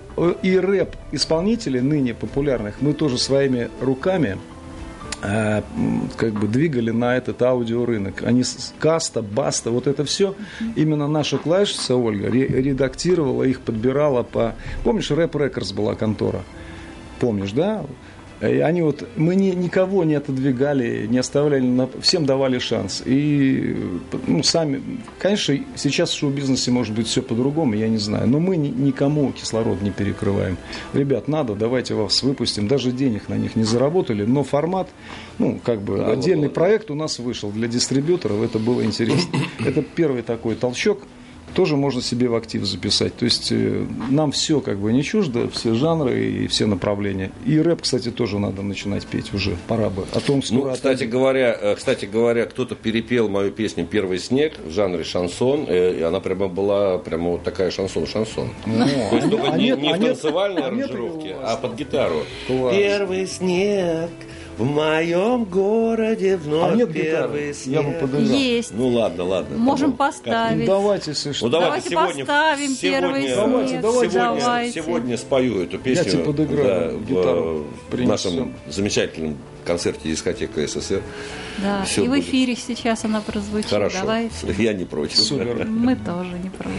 [0.43, 4.37] И рэп исполнителей ныне популярных мы тоже своими руками
[5.23, 5.61] э,
[6.17, 8.23] как бы двигали на этот аудиорынок.
[8.23, 8.43] Они
[8.79, 10.35] каста, баста, вот это все.
[10.75, 14.53] Именно наша клавишница Ольга ре- редактировала их, подбирала по...
[14.83, 16.41] Помнишь, Рэп Рекордс была контора?
[17.19, 17.85] Помнишь, да?
[18.41, 23.01] И они вот, мы ни- никого не отодвигали, не оставляли, на- всем давали шанс.
[23.05, 23.75] И,
[24.27, 24.81] ну, сами,
[25.19, 29.31] конечно, сейчас в шоу-бизнесе может быть все по-другому, я не знаю, но мы ни- никому
[29.31, 30.57] кислород не перекрываем.
[30.93, 34.89] Ребят, надо, давайте вас выпустим, даже денег на них не заработали, но формат,
[35.39, 39.39] ну, как бы, отдельный проект у нас вышел для дистрибьюторов, это было интересно.
[39.65, 40.99] Это первый такой толчок,
[41.53, 43.15] тоже можно себе в актив записать.
[43.15, 47.31] То есть э, нам все как бы не чуждо, все жанры и все направления.
[47.45, 50.05] И рэп, кстати, тоже надо начинать петь уже, пора бы.
[50.13, 51.13] А то он скоро Ну, кстати отойдет.
[51.13, 56.01] говоря, э, кстати говоря, кто-то перепел мою песню «Первый снег» в жанре шансон, э, и
[56.01, 58.49] она прямо была прямо вот такая шансон-шансон.
[58.65, 62.23] То есть только а не, а в танцевальной а аранжировке, а под гитару.
[62.47, 64.09] Первый снег
[64.57, 67.53] в моем городе вновь А нет первый гитары?
[67.53, 67.81] снег.
[67.83, 68.37] Я бы подыграл.
[68.37, 68.71] Есть.
[68.73, 69.57] Ну ладно, ладно.
[69.57, 70.13] Можем потом.
[70.15, 70.65] Ну, поставить.
[70.65, 71.45] давайте, если что.
[71.45, 73.35] Ну давайте, Давайте сегодня, поставим сегодня, первый снег.
[73.37, 74.13] Давайте, давайте.
[74.13, 74.81] сегодня, Давайте.
[74.81, 76.11] сегодня спою эту песню.
[76.11, 78.09] тебе подыграю, да, гитару в, принесем.
[78.09, 81.01] нашем замечательном концерте дискотека СССР.
[81.61, 82.23] Да, Всё и в будет.
[82.25, 83.69] эфире сейчас она прозвучит.
[83.69, 83.97] Хорошо.
[84.01, 84.55] Давайте.
[84.57, 85.17] Я не против.
[85.17, 85.65] Супер.
[85.67, 86.73] Мы тоже не против.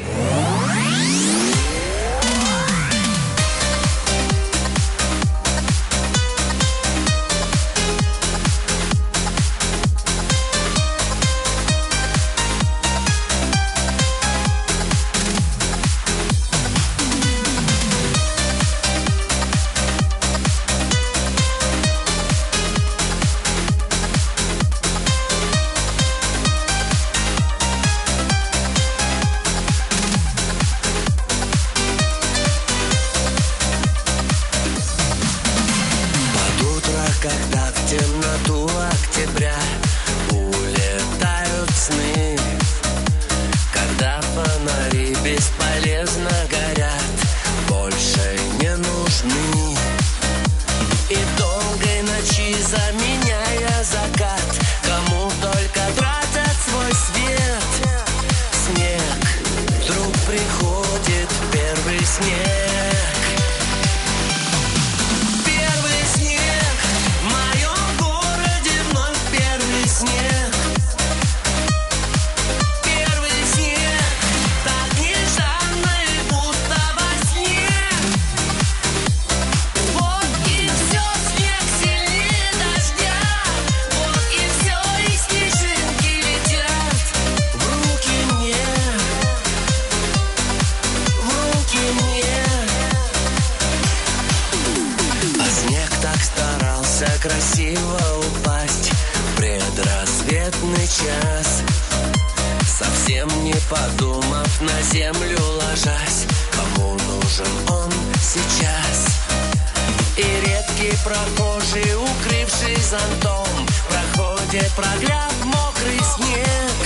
[114.85, 116.77] Прогляв мокрый снег.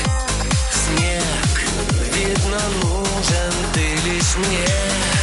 [0.70, 1.24] Снег,
[2.14, 5.17] видно, нужен ты лишь мне.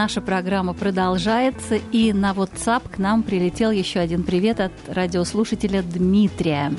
[0.00, 6.72] Наша программа продолжается, и на WhatsApp к нам прилетел еще один привет от радиослушателя Дмитрия.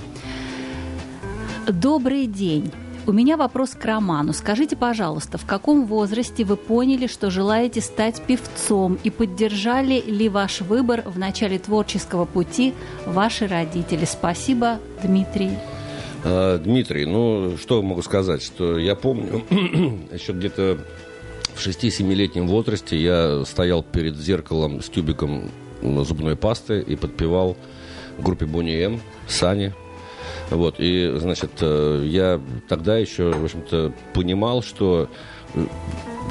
[1.67, 2.71] Добрый день.
[3.05, 4.33] У меня вопрос к Роману.
[4.33, 10.61] Скажите, пожалуйста, в каком возрасте вы поняли, что желаете стать певцом и поддержали ли ваш
[10.61, 12.73] выбор в начале творческого пути
[13.05, 14.05] ваши родители?
[14.05, 15.51] Спасибо, Дмитрий.
[16.23, 19.43] А, Дмитрий, ну что могу сказать, что я помню
[20.11, 20.79] еще где-то
[21.55, 27.57] в 6-7-летнем возрасте я стоял перед зеркалом с тюбиком зубной пасты и подпевал
[28.17, 29.73] группе Бонни М, Сани.
[30.49, 35.09] Вот, и, значит, э, я тогда еще, в общем-то, понимал, что
[35.53, 35.65] э,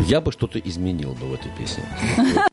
[0.06, 1.84] я бы что-то изменил бы в этой песне.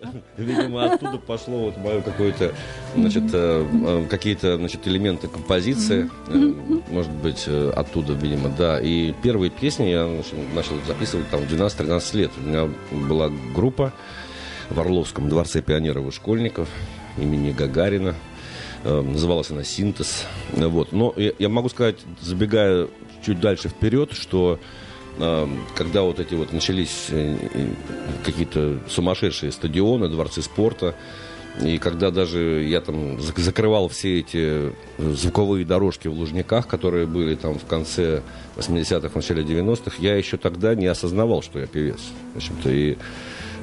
[0.36, 2.54] Видимо, оттуда пошло вот мое какое-то,
[2.96, 6.52] значит, э, э, какие-то, значит, элементы композиции, э,
[6.90, 8.80] может быть, оттуда, видимо, да.
[8.80, 10.08] И первые песни я
[10.54, 12.30] начал записывать там в 12-13 лет.
[12.38, 13.92] У меня была группа
[14.70, 16.68] в Орловском дворце пионеров и школьников
[17.18, 18.14] имени Гагарина.
[18.84, 20.24] Называлась она «Синтез».
[20.52, 20.92] Вот.
[20.92, 22.88] Но я, могу сказать, забегая
[23.22, 24.58] чуть дальше вперед, что
[25.74, 27.66] когда вот эти вот начались э, э,
[28.24, 30.94] какие-то сумасшедшие стадионы, дворцы спорта,
[31.60, 37.06] и когда даже я там зак- закрывал все эти э, звуковые дорожки в Лужниках, которые
[37.06, 38.22] были там в конце
[38.56, 42.00] 80-х, начале 90-х, я еще тогда не осознавал, что я певец.
[42.34, 42.96] В общем-то, и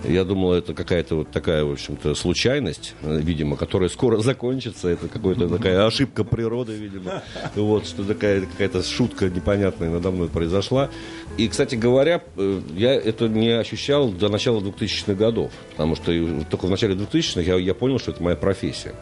[0.04, 4.90] я думал, это какая-то вот такая, в общем-то, случайность, видимо, которая скоро закончится.
[4.90, 7.24] Это какая-то такая ошибка природы, видимо.
[7.56, 10.90] Вот, что такая какая-то шутка непонятная надо мной произошла.
[11.38, 15.52] И, кстати говоря, э, я это не ощущал до начала 2000-х годов.
[15.72, 16.12] Потому что
[16.50, 18.94] только в начале 2000-х я, я понял, что это моя профессия.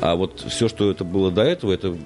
[0.00, 1.96] А вот все, что это было до этого, это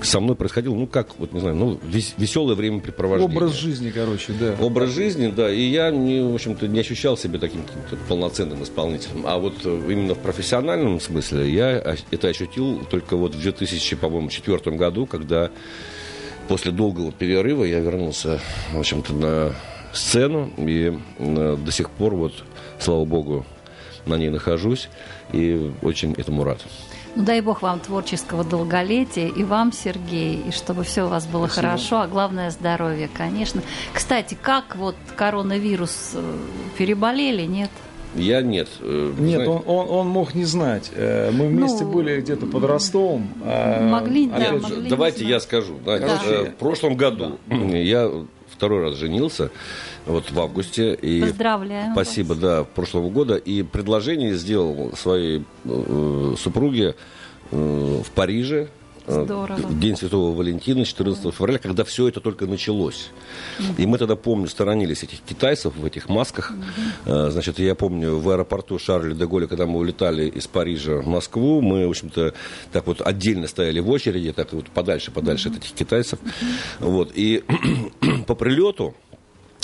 [0.00, 3.36] со мной происходило, ну, как, вот не знаю, ну, вес- веселое времяпрепровождение.
[3.36, 4.54] Образ жизни, короче, да.
[4.60, 7.62] Образ жизни, да, и я, не, в общем-то, не ощущал себя таким
[8.08, 9.24] полноценным исполнителем.
[9.26, 14.30] А вот э, именно в профессиональном смысле я это ощутил только вот в 2000, по-моему,
[14.30, 15.50] четвертом году, когда
[16.48, 18.40] после долгого перерыва я вернулся,
[18.72, 19.52] в общем-то, на
[19.92, 22.32] сцену, и э, до сих пор, вот,
[22.78, 23.44] слава богу,
[24.06, 24.88] на ней нахожусь,
[25.32, 26.60] и очень этому рад.
[27.14, 31.48] Ну, дай бог вам творческого долголетия, и вам, Сергей, и чтобы все у вас было
[31.48, 33.62] хорошо, а главное здоровье, конечно.
[33.92, 36.38] Кстати, как вот коронавирус э,
[36.78, 37.70] переболели, нет?
[38.14, 38.68] Я нет.
[38.80, 40.90] э, Нет, знаете, он, он, он мог не знать.
[40.94, 43.28] Э, Мы вместе Ну, были где-то под Ростовом.
[43.44, 44.90] а, могли, да, опять Нет, же, могли.
[44.90, 45.74] давайте не я скажу.
[45.84, 48.10] Да, Короче, э, в прошлом году я
[48.48, 49.50] второй раз женился,
[50.06, 50.94] вот в августе.
[50.94, 52.38] И Поздравляем Спасибо, вас.
[52.38, 53.36] да, прошлого года.
[53.36, 56.94] И предложение сделал своей э, супруге
[57.50, 58.68] э, в Париже.
[59.06, 59.60] Э, Здорово.
[59.74, 63.10] День Святого Валентина, 14 февраля, когда все это только началось.
[63.78, 66.52] И мы тогда, помню, сторонились этих китайцев в этих масках.
[67.06, 71.06] Э, Значит, я помню, в аэропорту Шарля де Голля, когда мы улетали из Парижа в
[71.06, 72.34] Москву, мы, в общем-то,
[72.72, 76.18] так вот отдельно стояли в очереди, так вот подальше-подальше от этих китайцев.
[76.80, 77.12] Вот.
[77.14, 77.44] И
[78.26, 78.94] по прилету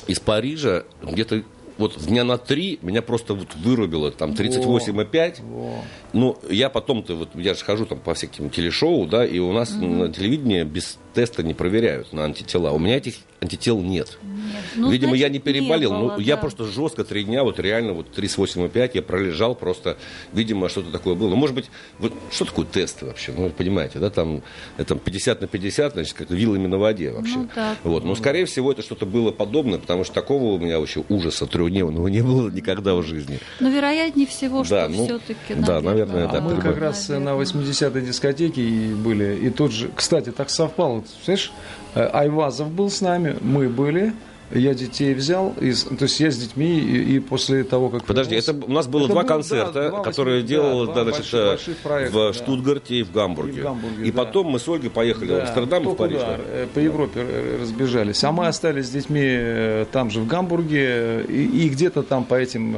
[0.06, 1.42] из Парижа где-то
[1.78, 5.42] вот дня на три меня просто вот вырубило, там 38,5.
[5.42, 5.72] во.
[6.12, 9.72] Ну, я потом-то, вот я же хожу там по всяким телешоу, да, и у нас
[9.74, 12.70] на телевидении без теста не проверяют на антитела.
[12.70, 14.18] У меня этих антител нет.
[14.22, 14.62] Нет.
[14.76, 15.90] Ну, Видимо, я значит, не переболел.
[15.90, 16.40] было, ну, я да.
[16.40, 19.96] просто жестко три дня, вот реально, вот 38,5 я пролежал просто,
[20.32, 21.28] видимо, что-то такое было.
[21.30, 23.32] Ну, может быть, вот что такое тесты вообще?
[23.36, 24.42] Ну, вы понимаете, да, там,
[24.76, 27.36] это 50 на 50, значит, как вилами на воде вообще.
[27.38, 27.78] Ну, так.
[27.82, 31.46] Вот, но, скорее всего, это что-то было подобное, потому что такого у меня вообще ужаса
[31.46, 33.40] трехдневного не было никогда в жизни.
[33.58, 36.64] Ну, вероятнее всего, что Да, ну, все-таки, да, наверное, А да, мы прибыль.
[36.72, 37.34] как раз Наверное.
[37.34, 39.36] на 80-й дискотеке и были.
[39.46, 41.04] И тут же, кстати, так совпало.
[41.24, 41.52] Знаешь,
[41.94, 44.12] э, Айвазов был с нами, мы были.
[44.50, 48.04] Я детей взял, из, то есть я с детьми, и, и после того, как...
[48.06, 50.94] Подожди, вернулся- это у нас было Это два был, концерта, да, два которые делал да,
[50.94, 52.32] да, значит, больших- э, больших проекта, в да.
[52.32, 53.52] Штутгарте и в Гамбурге.
[53.58, 54.24] И в Гамбурге, И да.
[54.24, 56.20] потом мы с Ольгой поехали в Да, Амстердам и в Париж.
[56.20, 56.36] да.
[56.38, 58.24] э, по Европе э, разбежались.
[58.24, 62.74] А мы остались с детьми там же, в Гамбурге, и, и где-то там по этим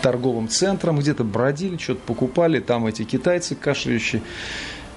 [0.00, 4.22] торговым центрам, где-то бродили, что-то покупали, там эти китайцы кашляющие.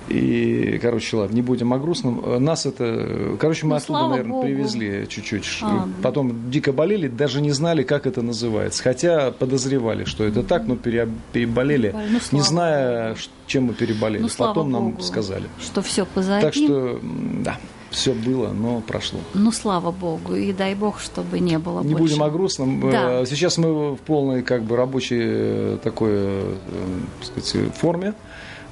[0.09, 2.43] И, короче, ладно, не будем о грустном.
[2.43, 3.35] Нас это...
[3.39, 4.43] Короче, мы Ну, оттуда, наверное, богу.
[4.45, 5.59] привезли чуть-чуть.
[5.61, 5.87] А, да.
[6.01, 8.81] Потом дико болели, даже не знали, как это называется.
[8.83, 13.15] Хотя подозревали, что это так, но пере- переболели, Ну, не зная,
[13.47, 14.21] чем мы переболели.
[14.21, 15.45] Ну, Потом нам богу, сказали.
[15.61, 16.41] что все позади.
[16.41, 16.99] Так что,
[17.43, 17.57] да.
[17.89, 19.19] все было, но прошло.
[19.33, 22.13] Ну, слава богу, и дай бог, чтобы не было Не больше.
[22.15, 22.89] будем о грустном.
[22.91, 23.21] Да.
[23.21, 26.55] Э, Сейчас мы в полной как бы рабочей э, такой, э,
[27.35, 28.13] так сказать, форме.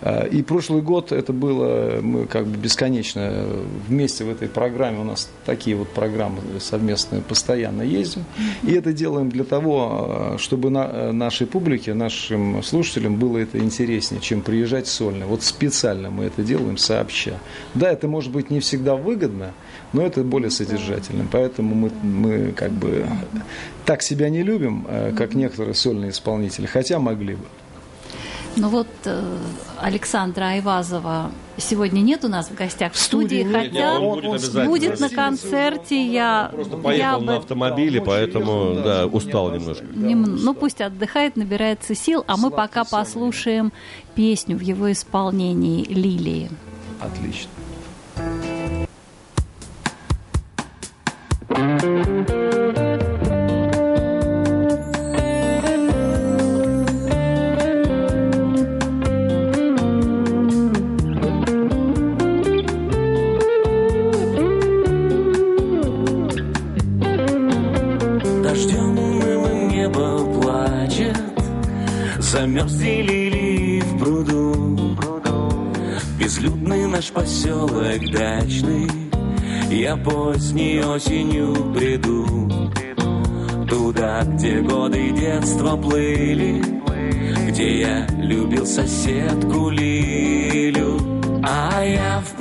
[0.05, 3.47] Э, И прошлый год это было, мы как бы бесконечно
[3.87, 8.23] вместе в этой программе, у нас такие вот программы совместные постоянно ездим.
[8.63, 13.57] И это делаем для того, э, чтобы на- э, нашей публике, нашим слушателям было это
[13.57, 15.25] интереснее, чем приезжать сольно.
[15.25, 17.39] Вот специально мы это делаем сообща.
[17.73, 19.53] Да, это может быть не всегда выгодно,
[19.91, 21.25] но это более содержательно.
[21.31, 23.05] Поэтому мы, мы как бы
[23.85, 27.45] так себя не любим, э, как некоторые сольные исполнители, хотя могли бы.
[28.57, 29.37] Ну вот э,
[29.81, 34.99] Александра Айвазова сегодня нет у нас в гостях в студии нет, хотя он будет будет
[34.99, 36.05] на концерте.
[36.05, 39.85] Я, Просто я поехал бы- на автомобиле, Да, поэтому, очень да, ехал, да, устал немножко.
[39.93, 43.73] Нем- ну пусть отдыхает, набирается сил, а мы Сладкий пока сон, послушаем
[44.15, 46.49] песню в его исполнении «Лилии».
[47.01, 47.49] Отлично.
[51.49, 52.84] Дождем
[79.95, 82.25] Я поздней осенью приду.
[83.67, 86.61] Туда, где годы детства плыли
[87.47, 90.99] Где я любил соседку Лилю.
[91.43, 92.37] А я в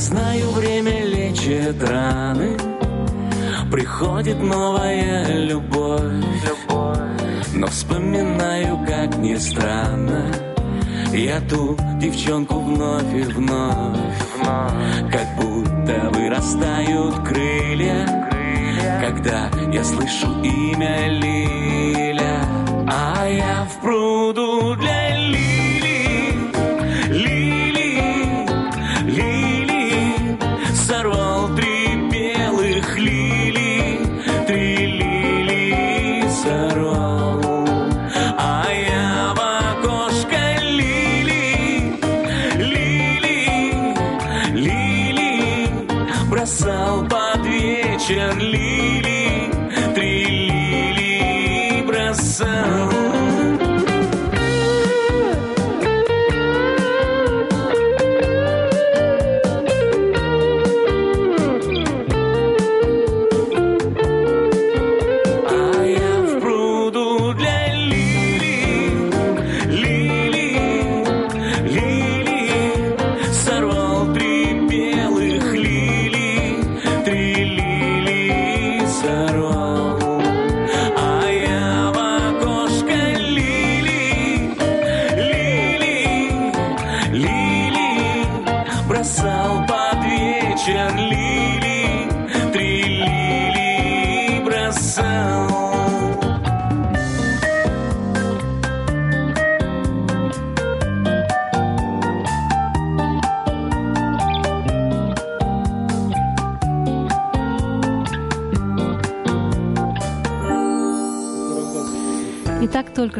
[0.00, 2.56] знаю, время лечит раны.
[3.70, 6.24] Приходит новая любовь,
[7.54, 10.24] Но вспоминаю, как ни странно
[11.12, 13.98] Я ту девчонку вновь и вновь.
[15.12, 18.06] Как будто вырастают крылья
[19.00, 22.44] Когда я слышу имя Лиля.
[22.88, 23.79] А я в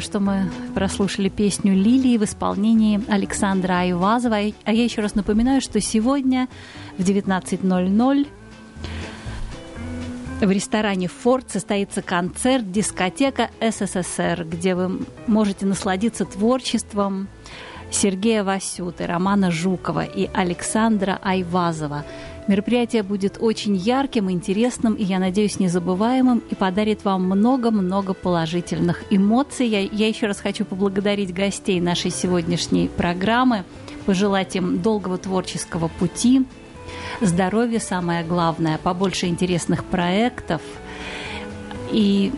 [0.01, 4.37] только что мы прослушали песню «Лилии» в исполнении Александра Айвазова.
[4.65, 6.49] А я еще раз напоминаю, что сегодня
[6.97, 8.27] в 19.00
[10.41, 17.29] в ресторане «Форд» состоится концерт «Дискотека СССР», где вы можете насладиться творчеством
[17.91, 22.05] Сергея Васюты, Романа Жукова и Александра Айвазова.
[22.51, 29.69] Мероприятие будет очень ярким, интересным и, я надеюсь, незабываемым и подарит вам много-много положительных эмоций.
[29.69, 33.63] Я, я еще раз хочу поблагодарить гостей нашей сегодняшней программы,
[34.05, 36.45] пожелать им долгого творческого пути,
[37.21, 40.61] здоровья самое главное, побольше интересных проектов
[41.93, 42.33] и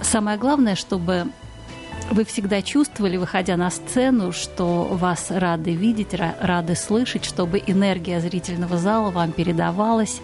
[0.00, 1.26] самое главное, чтобы
[2.10, 8.20] вы всегда чувствовали, выходя на сцену, что вас рады видеть, ра- рады слышать, чтобы энергия
[8.20, 10.20] зрительного зала вам передавалась,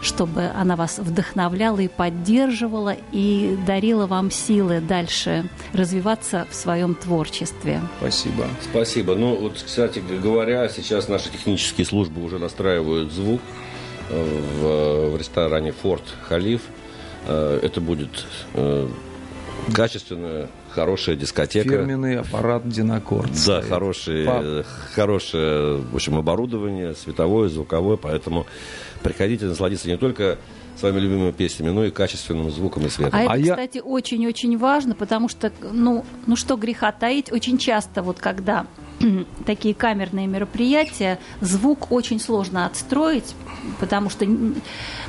[0.00, 7.80] чтобы она вас вдохновляла и поддерживала, и дарила вам силы дальше развиваться в своем творчестве.
[7.98, 8.46] Спасибо.
[8.62, 9.14] Спасибо.
[9.14, 13.40] Ну, вот, кстати говоря, сейчас наши технические службы уже настраивают звук
[14.10, 16.60] э, в, ресторане «Форт Халиф».
[17.26, 18.88] Э, Это будет э,
[19.72, 21.70] качественная, хорошая дискотека.
[21.70, 23.30] Фирменный аппарат Динакорд.
[23.46, 24.66] Да, хорошее, Пап.
[24.94, 28.46] хорошее, в общем, оборудование, световое, звуковое, поэтому
[29.02, 30.38] приходите насладиться не только
[30.78, 33.18] своими любимыми песнями, но и качественным звуком и светом.
[33.18, 37.56] А это, А я- кстати, очень-очень важно, потому что, ну, ну что греха таить, очень
[37.56, 38.66] часто вот когда
[39.46, 43.34] такие камерные мероприятия, звук очень сложно отстроить,
[43.80, 44.26] потому что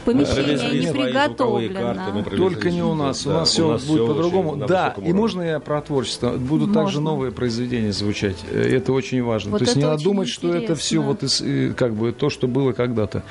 [0.08, 2.24] помещение не приготовлено.
[2.36, 3.26] Только не у нас.
[3.26, 4.55] У нас все будет по-другому.
[4.55, 6.32] Да, и можно я про творчество.
[6.32, 8.38] Будут также новые произведения звучать.
[8.51, 9.51] Э, Это очень важно.
[9.51, 12.30] Вот то есть не надо думать, что это все вот из, э, как бы то,
[12.30, 13.24] что было когда-то.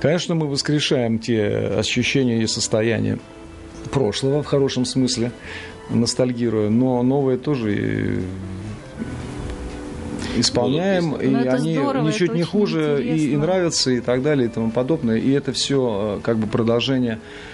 [0.00, 1.46] Конечно, мы воскрешаем те
[1.78, 3.18] ощущения и состояния
[3.90, 5.32] прошлого в хорошем смысле,
[5.90, 8.20] ностальгируя, но новые тоже э,
[10.36, 14.46] исполняем, Будут и Ну, они здорово, ничуть не хуже и, и нравятся, и так далее,
[14.46, 15.16] и тому подобное.
[15.16, 17.51] И это все как бы продолжение э,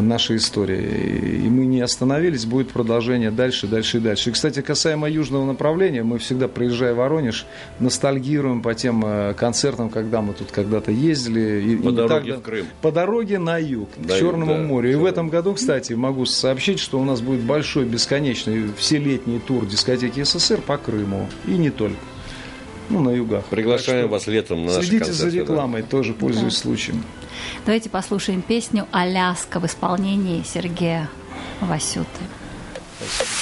[0.00, 1.44] нашей истории.
[1.44, 4.30] И мы не остановились, будет продолжение дальше, дальше и дальше.
[4.30, 7.46] И, кстати, касаемо южного направления, мы всегда, проезжая в Воронеж,
[7.80, 11.76] ностальгируем по тем э, концертам, когда мы тут когда-то ездили.
[11.76, 12.66] По и дороге так в Крым.
[12.80, 14.92] По дороге на юг, На к Черному да, морю.
[14.92, 19.66] И в этом году, кстати, могу сообщить, что у нас будет большой, бесконечный, вселетний тур
[19.66, 21.28] дискотеки СССР по Крыму.
[21.46, 21.98] И не только.
[22.90, 23.44] Ну, на югах.
[23.46, 25.40] Приглашаем Так вас летом на что Следите за концерты, да.
[25.42, 27.02] рекламой, тоже пользуюсь случаем.
[27.64, 31.08] Давайте послушаем песню «Аляска» в исполнении Сергея
[31.60, 32.08] Васюты.
[33.00, 33.41] С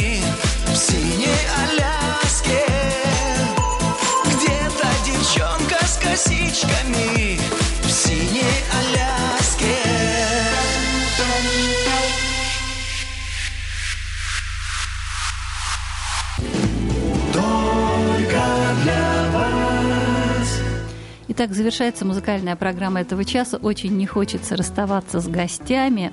[21.33, 23.55] Итак, завершается музыкальная программа этого часа.
[23.55, 26.11] Очень не хочется расставаться с гостями.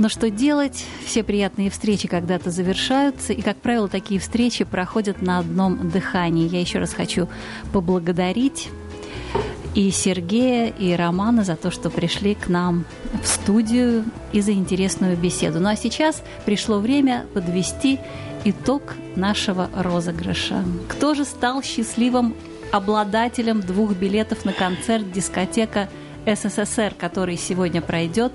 [0.00, 0.84] Но что делать?
[1.06, 6.48] Все приятные встречи когда-то завершаются, и, как правило, такие встречи проходят на одном дыхании.
[6.48, 7.28] Я еще раз хочу
[7.72, 8.70] поблагодарить
[9.76, 12.86] и Сергея, и Романа за то, что пришли к нам
[13.22, 15.60] в студию и за интересную беседу.
[15.60, 18.00] Ну а сейчас пришло время подвести
[18.44, 20.64] итог нашего розыгрыша.
[20.88, 22.34] Кто же стал счастливым
[22.78, 25.88] обладателем двух билетов на концерт дискотека
[26.26, 28.32] СССР, который сегодня пройдет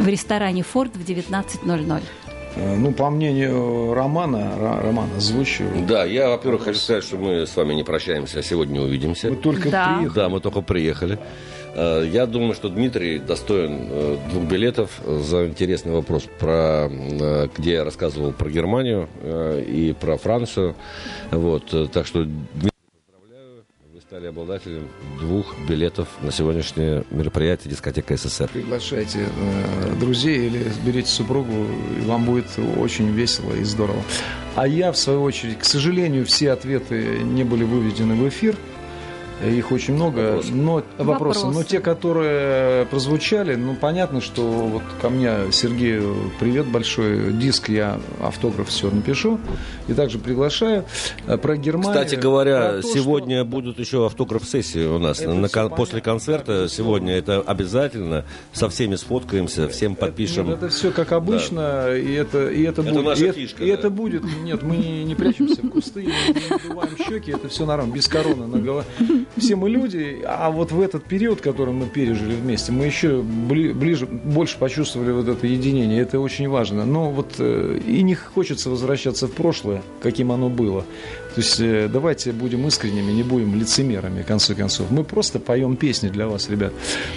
[0.00, 2.02] в ресторане «Форд» в 19.00.
[2.56, 5.66] Э, Ну, по мнению Романа, Ра- Роман, озвучил.
[5.86, 9.28] Да, я, во-первых, хочу сказать, что мы с вами не прощаемся, а сегодня увидимся.
[9.30, 9.96] Мы только Да.
[9.98, 10.14] приехали.
[10.14, 11.18] Да, мы только приехали.
[11.76, 17.72] Э, Я думаю, что Дмитрий достоин э, двух билетов за интересный вопрос, про, э, где
[17.74, 20.74] я рассказывал про Германию и про Францию.
[21.30, 24.88] Вот, так что, Дмитрий, поздравляю, вы стали обладателем
[25.20, 28.48] двух билетов на сегодняшнее мероприятие дискотека СССР.
[28.52, 29.26] Приглашайте
[30.00, 31.66] друзей или берите супругу,
[32.00, 32.46] и вам будет
[32.78, 34.02] очень весело и здорово.
[34.54, 38.56] А я, в свою очередь, к сожалению, все ответы не были выведены в эфир.
[39.44, 40.52] Их очень много, Вопросы.
[40.54, 41.40] но вопросы.
[41.40, 41.68] Но Вопросы.
[41.68, 48.68] те, которые прозвучали, ну понятно, что вот ко мне Сергею привет большой, диск я автограф
[48.68, 49.38] все напишу
[49.88, 50.84] и также приглашаю
[51.26, 51.92] Э, про Германию.
[51.92, 55.20] Кстати говоря, то, сегодня будут еще автограф-сессии у нас.
[55.20, 58.24] Это На кон- после концерта да, сегодня это обязательно.
[58.52, 60.46] Со всеми сфоткаемся, всем подпишем.
[60.46, 63.04] Нет, это все как обычно, и это, и это, Это будет.
[63.04, 63.74] наша и, фишка, и да.
[63.74, 64.22] это будет.
[64.42, 68.08] Нет, мы не, не прячемся в кусты, не, не надуваем щеки, это все нормально, без
[68.08, 68.86] короны на голове.
[69.36, 73.74] Все мы люди, а вот в этот период, который мы пережили вместе, мы еще бли-
[73.74, 76.00] ближе, больше почувствовали вот это единение.
[76.00, 76.86] Это очень важно.
[76.86, 80.84] Но вот э, и не хочется возвращаться в прошлое, каким оно было.
[81.36, 84.90] То есть э, давайте будем искренними, не будем лицемерами, в конце концов.
[84.90, 86.72] Мы просто поем песни для вас, ребят.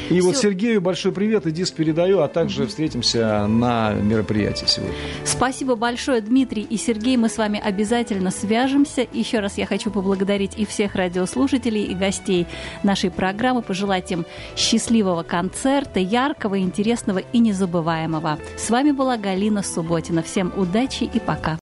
[0.09, 0.49] И вот Всё.
[0.49, 4.93] Сергею большой привет и диск передаю, а также встретимся на мероприятии сегодня.
[5.23, 7.15] Спасибо большое, Дмитрий и Сергей.
[7.15, 9.07] Мы с вами обязательно свяжемся.
[9.13, 12.45] Еще раз я хочу поблагодарить и всех радиослушателей, и гостей
[12.83, 14.25] нашей программы, пожелать им
[14.57, 18.37] счастливого концерта, яркого, интересного и незабываемого.
[18.57, 20.23] С вами была Галина Субботина.
[20.23, 21.57] Всем удачи и пока.